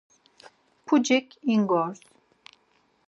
Pucik 0.85 1.27
inǩors. 1.53 1.99